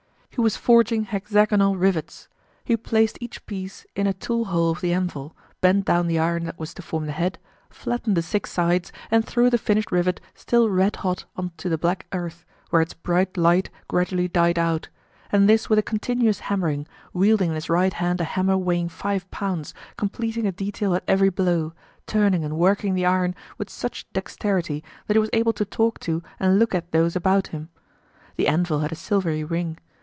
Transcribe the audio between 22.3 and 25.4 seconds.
and working the iron with such dexterity that he was